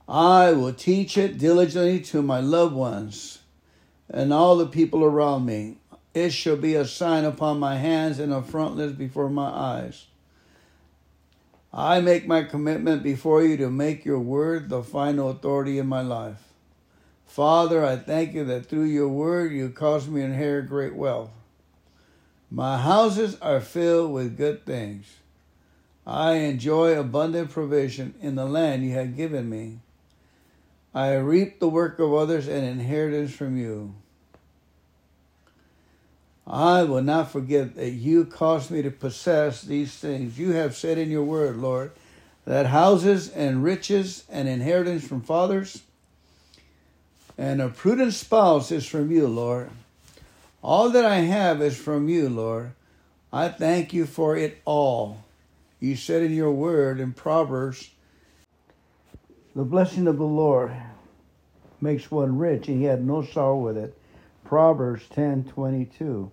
I 0.08 0.52
will 0.52 0.72
teach 0.72 1.18
it 1.18 1.36
diligently 1.36 2.00
to 2.00 2.22
my 2.22 2.40
loved 2.40 2.74
ones 2.74 3.40
and 4.08 4.32
all 4.32 4.56
the 4.56 4.66
people 4.66 5.04
around 5.04 5.44
me. 5.44 5.76
It 6.14 6.30
shall 6.30 6.56
be 6.56 6.74
a 6.74 6.86
sign 6.86 7.26
upon 7.26 7.60
my 7.60 7.76
hands 7.76 8.18
and 8.18 8.32
a 8.32 8.40
frontlets 8.40 8.94
before 8.94 9.28
my 9.28 9.48
eyes. 9.48 10.06
I 11.74 12.00
make 12.00 12.26
my 12.26 12.42
commitment 12.42 13.02
before 13.02 13.42
you 13.42 13.58
to 13.58 13.70
make 13.70 14.06
your 14.06 14.18
word 14.18 14.70
the 14.70 14.82
final 14.82 15.28
authority 15.28 15.78
in 15.78 15.86
my 15.86 16.00
life. 16.00 16.42
Father, 17.26 17.84
I 17.84 17.96
thank 17.96 18.32
you 18.32 18.44
that 18.44 18.64
through 18.64 18.84
your 18.84 19.08
word 19.08 19.52
you 19.52 19.68
caused 19.68 20.08
me 20.08 20.22
to 20.22 20.26
inherit 20.26 20.70
great 20.70 20.94
wealth. 20.94 21.30
My 22.50 22.78
houses 22.78 23.36
are 23.42 23.60
filled 23.60 24.12
with 24.12 24.38
good 24.38 24.64
things. 24.64 25.04
I 26.06 26.36
enjoy 26.36 26.98
abundant 26.98 27.50
provision 27.50 28.14
in 28.22 28.36
the 28.36 28.46
land 28.46 28.82
you 28.82 28.92
have 28.92 29.14
given 29.14 29.50
me. 29.50 29.80
I 30.94 31.14
reap 31.14 31.60
the 31.60 31.68
work 31.68 31.98
of 31.98 32.12
others 32.14 32.48
and 32.48 32.64
inheritance 32.64 33.32
from 33.32 33.56
you. 33.56 33.94
I 36.46 36.82
will 36.82 37.02
not 37.02 37.30
forget 37.30 37.74
that 37.76 37.90
you 37.90 38.24
caused 38.24 38.70
me 38.70 38.80
to 38.82 38.90
possess 38.90 39.62
these 39.62 39.94
things. 39.94 40.38
You 40.38 40.52
have 40.52 40.76
said 40.76 40.96
in 40.96 41.10
your 41.10 41.24
word, 41.24 41.58
Lord, 41.58 41.92
that 42.46 42.66
houses 42.66 43.28
and 43.28 43.62
riches 43.62 44.24
and 44.30 44.48
inheritance 44.48 45.06
from 45.06 45.20
fathers 45.20 45.82
and 47.38 47.62
a 47.62 47.68
prudent 47.68 48.12
spouse 48.14 48.72
is 48.72 48.84
from 48.84 49.12
you, 49.12 49.28
Lord. 49.28 49.70
All 50.60 50.90
that 50.90 51.04
I 51.04 51.18
have 51.18 51.62
is 51.62 51.78
from 51.78 52.08
you, 52.08 52.28
Lord. 52.28 52.72
I 53.32 53.48
thank 53.48 53.92
you 53.92 54.06
for 54.06 54.36
it 54.36 54.58
all. 54.64 55.22
You 55.78 55.94
said 55.94 56.22
in 56.24 56.34
your 56.34 56.50
word 56.50 56.98
in 56.98 57.12
Proverbs, 57.12 57.90
the 59.58 59.64
blessing 59.64 60.06
of 60.06 60.18
the 60.18 60.24
Lord 60.24 60.70
makes 61.80 62.12
one 62.12 62.38
rich, 62.38 62.68
and 62.68 62.78
he 62.78 62.84
had 62.84 63.04
no 63.04 63.22
sorrow 63.22 63.58
with 63.58 63.76
it. 63.76 63.98
Proverbs 64.44 65.02
ten 65.10 65.42
twenty 65.42 65.84
two. 65.84 66.30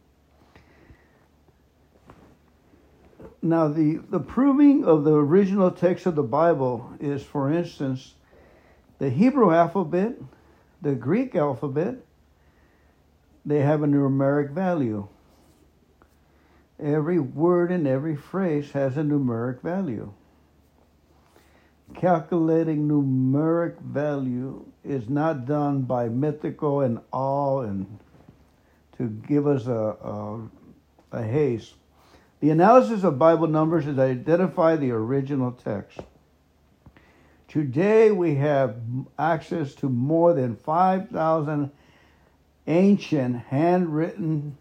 Now, 3.42 3.68
the, 3.68 4.00
the 4.12 4.20
proving 4.20 4.86
of 4.86 5.06
the 5.06 5.16
original 5.16 5.72
text 5.72 6.06
of 6.06 6.14
the 6.14 6.22
Bible 6.22 6.94
is, 7.00 7.24
for 7.24 7.52
instance, 7.52 8.14
the 9.00 9.10
Hebrew 9.10 9.52
alphabet, 9.52 10.18
the 10.84 10.94
Greek 10.94 11.36
alphabet, 11.36 11.96
they 13.44 13.62
have 13.62 13.82
a 13.82 13.88
numeric 13.88 14.52
value. 14.52 15.08
Every 16.80 17.18
word 17.18 17.72
and 17.72 17.88
every 17.88 18.16
phrase 18.16 18.70
has 18.74 18.98
a 18.98 19.02
numeric 19.02 19.62
value. 19.62 20.14
Calculating 22.00 22.88
numeric 22.88 23.80
value 23.80 24.66
is 24.84 25.10
not 25.10 25.46
done 25.46 25.82
by 25.84 26.10
mythical 26.10 26.82
and 26.82 27.00
all 27.12 27.62
and 27.62 28.00
to 28.98 29.08
give 29.08 29.48
us 29.48 29.68
a, 29.68 29.72
a, 29.72 30.50
a 31.12 31.24
haste. 31.24 31.74
The 32.42 32.50
analysis 32.50 33.04
of 33.04 33.18
Bible 33.18 33.48
numbers 33.48 33.88
is 33.88 33.96
to 33.96 34.02
identify 34.02 34.76
the 34.76 34.92
original 34.92 35.52
text. 35.52 36.00
Today 37.48 38.12
we 38.12 38.36
have 38.36 38.76
access 39.18 39.74
to 39.76 39.90
more 39.90 40.34
than 40.34 40.56
5,000 40.56 41.72
ancient 42.68 43.38
handwritten 43.38 44.58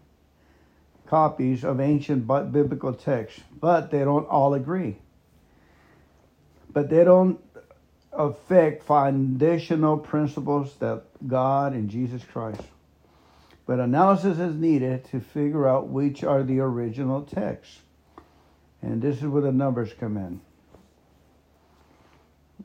copies 1.05 1.63
of 1.63 1.79
ancient 1.79 2.25
biblical 2.25 2.93
texts, 2.93 3.41
but 3.59 3.91
they 3.91 3.99
don't 3.99 4.27
all 4.27 4.53
agree. 4.53 4.97
But 6.75 6.89
they 6.89 7.05
don't 7.05 7.39
affect 8.11 8.83
foundational 8.83 9.97
principles 9.97 10.75
that 10.79 11.03
God 11.25 11.71
and 11.71 11.89
Jesus 11.89 12.21
Christ. 12.25 12.61
But 13.65 13.79
analysis 13.79 14.39
is 14.39 14.55
needed 14.55 15.05
to 15.05 15.21
figure 15.21 15.69
out 15.69 15.87
which 15.87 16.25
are 16.25 16.43
the 16.43 16.59
original 16.59 17.21
texts. 17.21 17.79
And 18.81 19.01
this 19.01 19.15
is 19.19 19.23
where 19.23 19.41
the 19.41 19.53
numbers 19.53 19.93
come 19.97 20.17
in. 20.17 20.41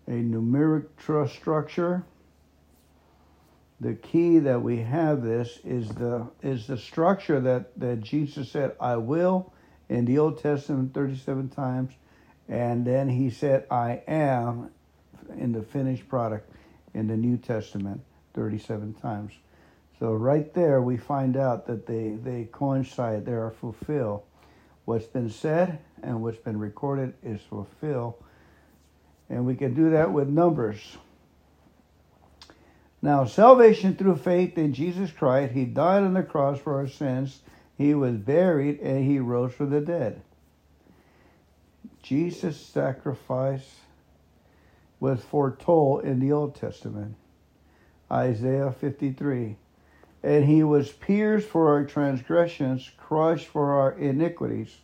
A 0.08 0.20
numeric 0.20 0.88
structure. 1.30 2.02
The 3.80 3.94
key 3.94 4.40
that 4.40 4.60
we 4.60 4.78
have 4.78 5.22
this 5.22 5.60
is 5.64 5.88
the 5.88 6.26
is 6.42 6.66
the 6.66 6.78
structure 6.78 7.38
that, 7.38 7.78
that 7.78 8.00
Jesus 8.00 8.50
said, 8.50 8.72
I 8.80 8.96
will 8.96 9.52
in 9.88 10.04
the 10.04 10.18
Old 10.18 10.42
Testament 10.42 10.94
37 10.94 11.50
times, 11.50 11.92
and 12.50 12.84
then 12.84 13.08
he 13.08 13.30
said, 13.30 13.64
I 13.70 14.02
am 14.08 14.70
in 15.38 15.52
the 15.52 15.62
finished 15.62 16.08
product 16.08 16.52
in 16.92 17.06
the 17.06 17.16
New 17.16 17.36
Testament 17.36 18.00
37 18.34 18.94
times. 18.94 19.32
So 20.00 20.12
right 20.12 20.52
there 20.52 20.82
we 20.82 20.96
find 20.96 21.36
out 21.36 21.66
that 21.68 21.86
they, 21.86 22.10
they 22.10 22.48
coincide, 22.50 23.24
they 23.24 23.32
are 23.32 23.52
fulfilled. 23.52 24.22
What's 24.84 25.06
been 25.06 25.30
said 25.30 25.78
and 26.02 26.22
what's 26.22 26.38
been 26.38 26.58
recorded 26.58 27.14
is 27.22 27.40
fulfilled. 27.42 28.14
And 29.28 29.46
we 29.46 29.54
can 29.54 29.72
do 29.74 29.90
that 29.90 30.10
with 30.12 30.28
numbers. 30.28 30.80
Now, 33.00 33.26
salvation 33.26 33.94
through 33.94 34.16
faith 34.16 34.58
in 34.58 34.74
Jesus 34.74 35.12
Christ, 35.12 35.52
He 35.52 35.66
died 35.66 36.02
on 36.02 36.14
the 36.14 36.24
cross 36.24 36.58
for 36.58 36.78
our 36.78 36.88
sins, 36.88 37.42
He 37.78 37.94
was 37.94 38.16
buried, 38.16 38.80
and 38.80 39.04
He 39.04 39.20
rose 39.20 39.54
from 39.54 39.70
the 39.70 39.80
dead. 39.80 40.22
Jesus' 42.02 42.58
sacrifice 42.58 43.76
was 44.98 45.20
foretold 45.20 46.04
in 46.04 46.20
the 46.20 46.32
Old 46.32 46.54
Testament. 46.54 47.16
Isaiah 48.10 48.72
53. 48.72 49.56
And 50.22 50.44
he 50.44 50.62
was 50.62 50.90
pierced 50.90 51.48
for 51.48 51.72
our 51.72 51.84
transgressions, 51.84 52.90
crushed 52.98 53.46
for 53.46 53.72
our 53.72 53.92
iniquities. 53.92 54.76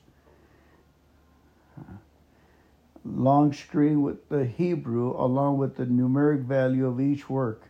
Long 3.05 3.53
screen 3.53 4.03
with 4.03 4.29
the 4.29 4.47
Hebrew 4.47 5.15
along 5.17 5.59
with 5.59 5.77
the 5.77 5.85
numeric 5.85 6.43
value 6.43 6.87
of 6.87 7.01
each 7.01 7.29
work. 7.29 7.63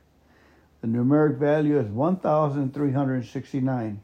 The 0.81 0.89
numeric 0.89 1.39
value 1.39 1.79
is 1.79 1.89
1,369, 1.89 4.01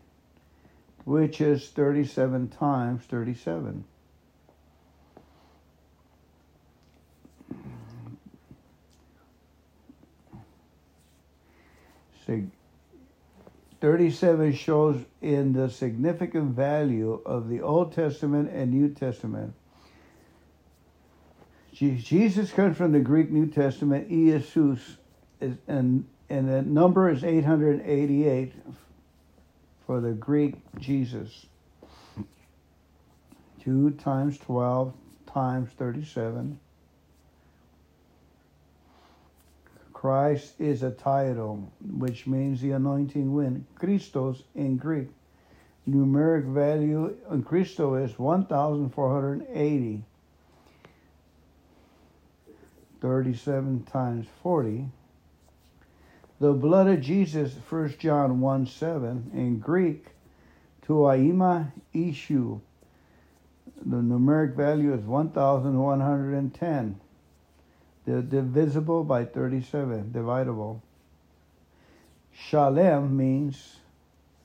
which 1.04 1.40
is 1.40 1.68
37 1.68 2.48
times 2.48 3.04
37. 3.04 3.84
37 13.80 14.52
shows 14.54 15.04
in 15.20 15.52
the 15.52 15.68
significant 15.68 16.54
value 16.54 17.20
of 17.26 17.48
the 17.48 17.60
Old 17.60 17.92
Testament 17.92 18.50
and 18.52 18.70
New 18.70 18.88
Testament. 18.88 19.54
Jesus 21.72 22.52
comes 22.52 22.76
from 22.76 22.92
the 22.92 23.00
Greek 23.00 23.30
New 23.30 23.46
Testament, 23.46 24.08
Iesus, 24.08 24.98
and, 25.40 25.58
and 26.28 26.48
the 26.48 26.62
number 26.62 27.10
is 27.10 27.24
888 27.24 28.52
for 29.84 30.00
the 30.00 30.12
Greek 30.12 30.54
Jesus. 30.78 31.46
2 33.64 33.90
times 33.92 34.38
12 34.38 34.92
times 35.26 35.70
37. 35.76 36.58
Christ 40.02 40.54
is 40.58 40.82
a 40.82 40.90
title, 40.90 41.70
which 41.80 42.26
means 42.26 42.60
the 42.60 42.72
anointing 42.72 43.32
wind. 43.32 43.64
Christos 43.76 44.42
in 44.52 44.76
Greek. 44.76 45.10
Numeric 45.88 46.44
value 46.44 47.16
in 47.30 47.44
Christo 47.44 47.94
is 47.94 48.18
1,480. 48.18 50.02
37 53.00 53.84
times 53.84 54.26
40. 54.42 54.88
The 56.40 56.52
blood 56.52 56.88
of 56.88 57.00
Jesus, 57.00 57.54
1 57.68 57.94
John 58.00 58.40
1 58.40 58.66
7. 58.66 59.30
In 59.32 59.60
Greek, 59.60 60.06
Tuaima 60.84 61.70
Ishu. 61.94 62.60
The 63.86 63.98
numeric 63.98 64.56
value 64.56 64.94
is 64.94 65.04
1,110 65.04 67.00
divisible 68.04 69.04
by 69.04 69.24
37, 69.24 70.12
divisible. 70.12 70.82
Shalem 72.32 73.16
means 73.16 73.76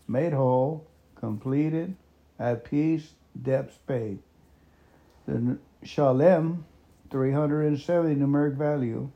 made 0.07 0.33
whole, 0.33 0.85
completed, 1.15 1.95
at 2.39 2.63
peace, 2.63 3.13
debts 3.41 3.77
paid. 3.87 4.19
The 5.27 5.57
Shalem, 5.83 6.65
370 7.09 8.15
numeric 8.15 8.55
value, 8.55 9.09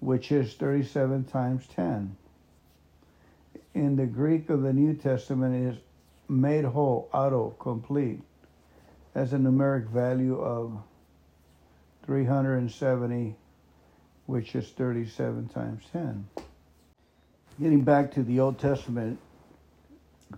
which 0.00 0.32
is 0.32 0.54
37 0.54 1.24
times 1.24 1.66
10. 1.74 2.16
In 3.74 3.96
the 3.96 4.06
Greek 4.06 4.50
of 4.50 4.62
the 4.62 4.72
New 4.72 4.94
Testament 4.94 5.74
is 5.74 5.80
made 6.28 6.64
whole, 6.64 7.08
auto, 7.12 7.50
complete. 7.58 8.20
That's 9.14 9.32
a 9.32 9.36
numeric 9.36 9.88
value 9.88 10.40
of 10.40 10.82
370, 12.04 13.36
which 14.26 14.54
is 14.54 14.68
37 14.70 15.48
times 15.48 15.84
10. 15.92 16.26
Getting 17.60 17.82
back 17.82 18.12
to 18.12 18.22
the 18.22 18.40
Old 18.40 18.58
Testament, 18.58 19.18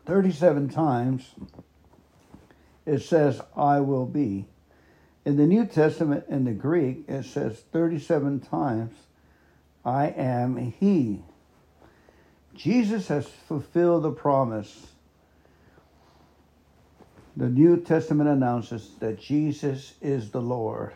37 0.05 0.69
times 0.69 1.31
it 2.87 3.03
says, 3.03 3.41
I 3.57 3.81
will 3.81 4.07
be. 4.07 4.47
In 5.25 5.37
the 5.37 5.47
New 5.47 5.65
Testament, 5.65 6.25
in 6.29 6.45
the 6.45 6.53
Greek, 6.53 7.05
it 7.09 7.25
says 7.25 7.63
37 7.73 8.41
times, 8.41 8.95
I 9.85 10.09
am 10.09 10.57
He. 10.57 11.23
Jesus 12.55 13.09
has 13.09 13.27
fulfilled 13.27 14.03
the 14.03 14.13
promise. 14.13 14.89
The 17.37 17.49
New 17.49 17.81
Testament 17.81 18.29
announces 18.29 18.91
that 19.01 19.19
Jesus 19.19 19.95
is 20.03 20.31
the 20.31 20.43
Lord 20.43 20.93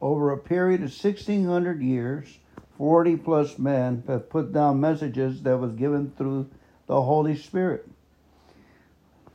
over 0.00 0.30
a 0.30 0.38
period 0.38 0.80
of 0.80 0.90
1600 0.90 1.82
years, 1.82 2.38
40 2.76 3.16
plus 3.16 3.58
men 3.58 4.04
have 4.06 4.30
put 4.30 4.52
down 4.52 4.80
messages 4.80 5.42
that 5.42 5.58
was 5.58 5.72
given 5.72 6.12
through 6.16 6.48
the 6.86 7.02
Holy 7.02 7.36
Spirit. 7.36 7.88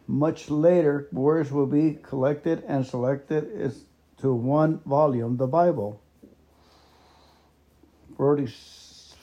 Much 0.08 0.49
later, 0.49 1.08
words 1.12 1.52
will 1.52 1.65
be 1.65 1.97
collected 2.02 2.63
and 2.67 2.86
selected 2.86 3.49
is 3.54 3.86
to 4.17 4.34
one 4.34 4.80
volume, 4.86 5.38
the 5.38 5.47
Bible. 5.47 6.02
40, 8.17 8.47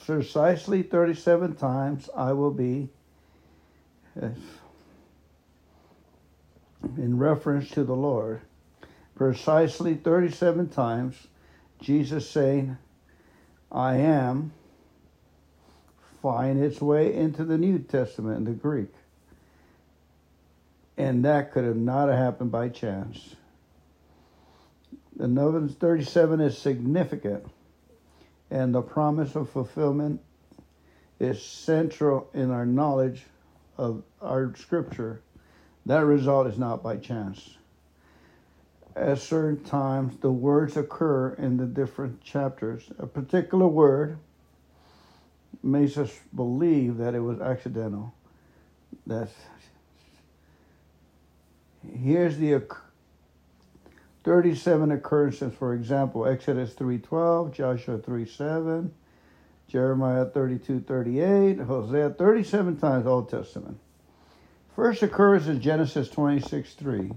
precisely 0.05 0.83
37 0.83 1.55
times 1.55 2.09
I 2.15 2.33
will 2.33 2.51
be 2.51 2.89
eh, 4.21 4.29
in 6.97 7.17
reference 7.17 7.69
to 7.71 7.83
the 7.83 7.95
Lord. 7.95 8.41
Precisely 9.15 9.95
37 9.95 10.69
times 10.69 11.27
Jesus 11.81 12.29
saying, 12.29 12.77
I 13.71 13.95
am, 13.95 14.53
find 16.21 16.63
its 16.63 16.79
way 16.79 17.13
into 17.13 17.43
the 17.43 17.57
New 17.57 17.79
Testament 17.79 18.37
in 18.37 18.43
the 18.45 18.51
Greek. 18.51 18.93
And 20.97 21.25
that 21.25 21.51
could 21.51 21.65
have 21.65 21.77
not 21.77 22.09
happened 22.09 22.51
by 22.51 22.69
chance. 22.69 23.35
The 25.15 25.27
number 25.27 25.67
37 25.67 26.39
is 26.41 26.57
significant, 26.57 27.45
and 28.51 28.73
the 28.73 28.81
promise 28.81 29.35
of 29.35 29.49
fulfillment 29.49 30.21
is 31.19 31.41
central 31.41 32.29
in 32.33 32.51
our 32.51 32.65
knowledge 32.65 33.23
of 33.77 34.03
our 34.21 34.53
scripture. 34.55 35.21
That 35.87 36.05
result 36.05 36.47
is 36.47 36.59
not 36.59 36.83
by 36.83 36.97
chance 36.97 37.57
at 38.95 39.19
certain 39.19 39.63
times 39.63 40.17
the 40.17 40.31
words 40.31 40.77
occur 40.77 41.33
in 41.33 41.57
the 41.57 41.65
different 41.65 42.21
chapters. 42.21 42.89
A 42.99 43.07
particular 43.07 43.67
word 43.67 44.17
makes 45.63 45.97
us 45.97 46.17
believe 46.35 46.97
that 46.97 47.15
it 47.15 47.19
was 47.19 47.39
accidental. 47.39 48.13
That 49.07 49.29
here's 51.83 52.37
the 52.37 52.61
37 54.23 54.91
occurrences, 54.91 55.53
for 55.53 55.73
example, 55.73 56.27
Exodus 56.27 56.73
3.12, 56.73 57.53
Joshua 57.53 57.97
3.7, 57.97 58.91
Jeremiah 59.67 60.25
32.38, 60.25 61.65
Hosea 61.65 62.11
37 62.11 62.77
times 62.77 63.07
Old 63.07 63.29
Testament. 63.29 63.79
First 64.75 65.01
occurs 65.01 65.47
in 65.47 65.61
Genesis 65.61 66.09
26.3 66.09 67.15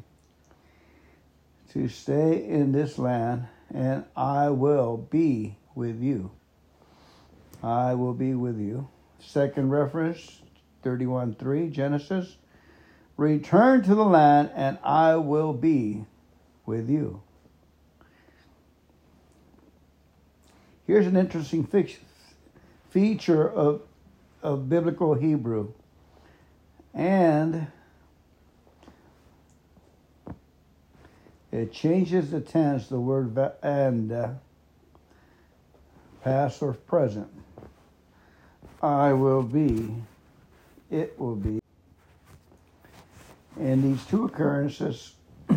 to 1.74 1.88
stay 1.88 2.46
in 2.48 2.70
this 2.70 2.98
land, 2.98 3.48
and 3.74 4.04
I 4.16 4.50
will 4.50 4.96
be 4.96 5.56
with 5.74 6.00
you. 6.00 6.30
I 7.62 7.94
will 7.94 8.14
be 8.14 8.34
with 8.34 8.60
you. 8.60 8.88
Second 9.18 9.70
reference, 9.70 10.40
31 10.84 11.34
3, 11.34 11.68
Genesis. 11.70 12.36
Return 13.16 13.82
to 13.82 13.94
the 13.94 14.04
land, 14.04 14.50
and 14.54 14.78
I 14.84 15.16
will 15.16 15.52
be 15.52 16.04
with 16.64 16.88
you. 16.88 17.22
Here's 20.86 21.06
an 21.06 21.16
interesting 21.16 21.66
feature 22.90 23.50
of, 23.50 23.82
of 24.42 24.68
biblical 24.68 25.14
Hebrew. 25.14 25.72
And 26.92 27.66
it 31.54 31.72
changes 31.72 32.32
the 32.32 32.40
tense, 32.40 32.88
the 32.88 32.98
word 32.98 33.38
and, 33.62 34.10
uh, 34.10 34.30
past 36.22 36.60
or 36.60 36.72
present. 36.72 37.28
I 38.82 39.12
will 39.12 39.44
be, 39.44 39.94
it 40.90 41.18
will 41.18 41.36
be. 41.36 41.60
In 43.56 43.82
these 43.82 44.04
two 44.06 44.24
occurrences, 44.24 45.14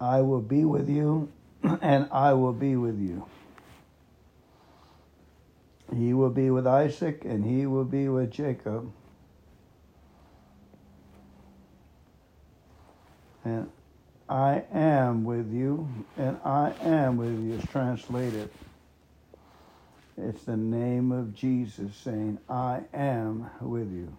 I 0.00 0.20
will 0.20 0.40
be 0.40 0.64
with 0.64 0.88
you 0.88 1.32
and 1.82 2.08
I 2.12 2.32
will 2.34 2.52
be 2.52 2.76
with 2.76 3.00
you. 3.00 3.26
He 5.92 6.14
will 6.14 6.30
be 6.30 6.50
with 6.50 6.66
Isaac 6.66 7.24
and 7.24 7.44
he 7.44 7.66
will 7.66 7.84
be 7.84 8.08
with 8.08 8.30
Jacob. 8.30 8.92
And 13.44 13.70
I 14.28 14.62
am 14.72 15.24
with 15.24 15.52
you 15.52 15.88
and 16.16 16.38
I 16.44 16.72
am 16.80 17.18
with 17.18 17.38
you 17.40 17.54
is 17.54 17.64
translated. 17.70 18.50
It's 20.16 20.44
the 20.44 20.56
name 20.56 21.12
of 21.12 21.34
Jesus 21.34 21.94
saying, 21.96 22.38
I 22.48 22.82
am 22.94 23.50
with 23.60 23.92
you. 23.92 24.16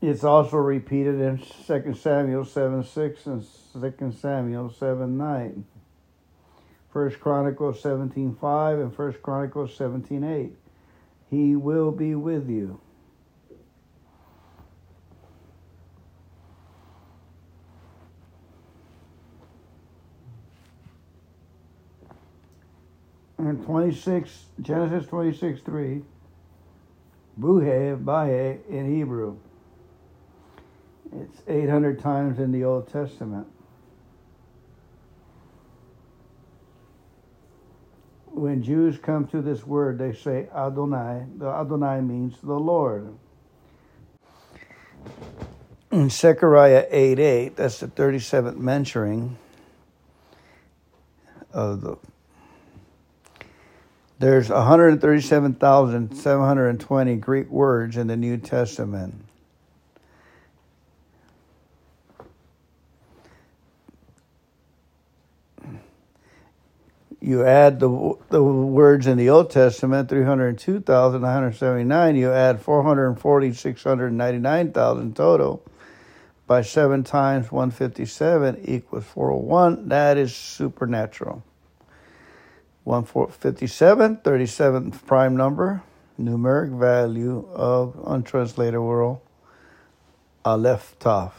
It's 0.00 0.24
also 0.24 0.58
repeated 0.58 1.20
in 1.20 1.38
2 1.66 1.94
Samuel 1.94 2.44
7 2.44 2.84
6 2.84 3.26
and 3.26 3.46
2 3.72 4.12
Samuel 4.20 4.70
7 4.70 5.16
9. 5.16 5.64
1 6.92 7.10
Chronicles 7.12 7.80
17 7.80 8.36
5 8.38 8.78
and 8.78 8.98
1 8.98 9.12
Chronicles 9.22 9.74
17 9.76 10.24
8. 10.24 10.56
He 11.34 11.56
will 11.56 11.90
be 11.90 12.14
with 12.14 12.48
you. 12.48 12.80
And 23.36 23.64
26, 23.64 24.44
Genesis 24.62 25.08
26 25.08 25.60
3, 25.62 26.02
Buhe, 27.40 28.04
Bahe 28.04 28.64
in 28.68 28.94
Hebrew. 28.94 29.36
It's 31.12 31.42
800 31.48 31.98
times 31.98 32.38
in 32.38 32.52
the 32.52 32.62
Old 32.62 32.86
Testament. 32.92 33.48
When 38.44 38.62
Jews 38.62 38.98
come 38.98 39.26
to 39.28 39.40
this 39.40 39.66
word, 39.66 39.96
they 39.96 40.12
say 40.12 40.48
Adonai. 40.54 41.24
The 41.38 41.46
Adonai 41.46 42.02
means 42.02 42.36
the 42.42 42.52
Lord. 42.52 43.14
In 45.90 46.10
Zechariah 46.10 46.86
8 46.90 47.18
8, 47.18 47.56
that's 47.56 47.80
the 47.80 47.86
37th 47.86 48.58
mentioning 48.58 49.38
of 51.54 51.80
the. 51.80 51.96
There's 54.18 54.50
137,720 54.50 57.16
Greek 57.16 57.48
words 57.48 57.96
in 57.96 58.08
the 58.08 58.16
New 58.18 58.36
Testament. 58.36 59.23
You 67.24 67.44
add 67.44 67.80
the 67.80 68.14
the 68.28 68.42
words 68.42 69.06
in 69.06 69.16
the 69.16 69.30
Old 69.30 69.48
Testament, 69.50 70.10
302,979, 70.10 72.16
you 72.16 72.30
add 72.30 72.62
440,699,000 72.62 75.14
total 75.14 75.62
by 76.46 76.60
7 76.60 77.02
times 77.02 77.50
157 77.50 78.60
equals 78.64 79.04
401. 79.04 79.88
That 79.88 80.18
is 80.18 80.36
supernatural. 80.36 81.42
157, 82.82 84.18
37th 84.18 85.06
prime 85.06 85.34
number, 85.34 85.82
numeric 86.20 86.78
value 86.78 87.48
of 87.54 87.98
untranslatable 88.06 89.22
Aleph 90.44 90.94
Taf, 91.00 91.32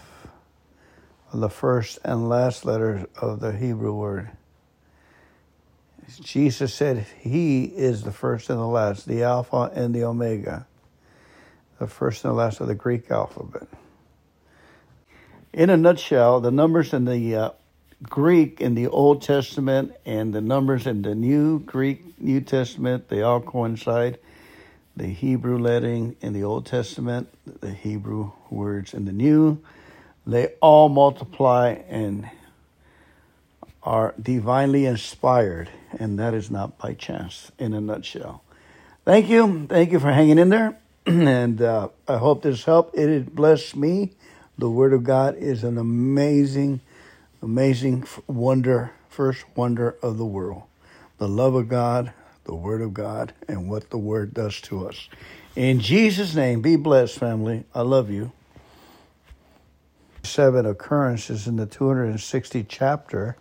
the 1.32 1.50
first 1.50 2.00
and 2.04 2.28
last 2.28 2.66
letters 2.66 3.06
of 3.22 3.40
the 3.40 3.52
Hebrew 3.52 3.94
word. 3.94 4.32
Jesus 6.20 6.74
said 6.74 7.06
he 7.20 7.64
is 7.64 8.04
the 8.04 8.12
first 8.12 8.50
and 8.50 8.60
the 8.60 8.66
last, 8.66 9.08
the 9.08 9.24
Alpha 9.24 9.72
and 9.74 9.94
the 9.94 10.04
Omega, 10.04 10.68
the 11.80 11.88
first 11.88 12.24
and 12.24 12.32
the 12.32 12.36
last 12.36 12.60
of 12.60 12.68
the 12.68 12.76
Greek 12.76 13.10
alphabet. 13.12 13.68
In 15.54 15.70
a 15.70 15.78
nutshell, 15.78 16.42
the 16.42 16.52
numbers 16.52 16.94
in 16.94 17.06
the 17.06 17.36
uh, 17.36 17.50
Greek 18.04 18.60
in 18.62 18.76
the 18.76 18.88
Old 18.88 19.22
Testament 19.22 19.94
and 20.06 20.34
the 20.34 20.42
numbers 20.42 20.86
in 20.86 21.02
the 21.02 21.16
New 21.16 21.60
Greek 21.60 22.20
New 22.22 22.42
Testament, 22.42 23.08
they 23.10 23.22
all 23.22 23.42
coincide. 23.42 24.20
The 24.98 25.08
Hebrew 25.08 25.58
lettering 25.58 26.16
in 26.22 26.34
the 26.34 26.44
Old 26.44 26.66
Testament, 26.66 27.30
the 27.46 27.72
Hebrew 27.72 28.32
words 28.50 28.94
in 28.94 29.06
the 29.06 29.12
New, 29.12 29.62
they 30.26 30.54
all 30.62 30.90
multiply 30.90 31.72
and 31.90 32.30
are 33.86 34.16
divinely 34.20 34.86
inspired, 34.86 35.70
and 36.00 36.18
that 36.18 36.34
is 36.34 36.50
not 36.50 36.78
by 36.80 36.94
chance, 36.94 37.52
in 37.60 37.74
a 37.74 37.80
nutshell. 37.80 38.44
Thank 39.06 39.30
you. 39.30 39.68
Thank 39.70 39.92
you 39.92 40.00
for 40.00 40.12
hanging 40.12 40.40
in 40.40 40.50
there. 40.50 40.78
and 41.06 41.62
uh, 41.62 41.90
I 42.08 42.18
hope 42.18 42.42
this 42.42 42.64
helped. 42.64 42.98
It 42.98 43.08
has 43.08 43.24
blessed 43.24 43.76
me. 43.76 44.14
The 44.58 44.70
Word 44.70 44.92
of 44.92 45.04
God 45.04 45.36
is 45.38 45.64
an 45.64 45.78
amazing, 45.78 46.82
amazing 47.44 48.06
wonder, 48.26 48.92
first 49.10 49.46
wonder 49.56 49.96
of 50.02 50.18
the 50.18 50.26
world. 50.26 50.64
The 51.20 51.28
love 51.28 51.54
of 51.54 51.70
God, 51.70 52.12
the 52.46 52.56
Word 52.56 52.82
of 52.82 52.96
God, 52.96 53.34
and 53.48 53.70
what 53.70 53.92
the 53.92 54.00
Word 54.00 54.34
does 54.34 54.60
to 54.62 54.88
us. 54.88 55.08
In 55.56 55.80
Jesus' 55.80 56.34
name, 56.34 56.62
be 56.62 56.76
blessed, 56.76 57.20
family. 57.20 57.66
I 57.76 57.82
love 57.82 58.10
you. 58.10 58.32
Seven 60.24 60.66
occurrences 60.66 61.46
in 61.46 61.58
the 61.58 61.68
260 61.68 62.66
chapter 62.68 63.38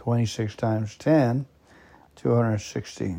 26 0.00 0.56
times 0.56 0.96
10, 0.96 1.44
260. 2.16 3.16